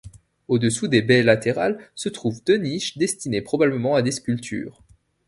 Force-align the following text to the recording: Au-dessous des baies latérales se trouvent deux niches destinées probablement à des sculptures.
Au-dessous 0.47 0.87
des 0.87 1.03
baies 1.03 1.21
latérales 1.21 1.77
se 1.93 2.09
trouvent 2.09 2.43
deux 2.43 2.57
niches 2.57 2.97
destinées 2.97 3.43
probablement 3.43 3.93
à 3.93 4.01
des 4.01 4.09
sculptures. 4.11 4.81